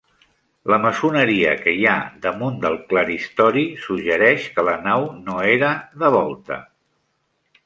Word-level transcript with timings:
La 0.71 0.77
maçoneria 0.85 1.51
que 1.65 1.73
hi 1.81 1.85
ha 1.91 1.97
damunt 2.23 2.57
del 2.65 2.79
claristori 2.93 3.67
suggereix 3.85 4.49
que 4.57 4.67
la 4.71 4.75
nau 4.89 5.07
no 5.29 5.39
era 5.55 5.71
de 6.05 6.15
volta. 6.21 6.59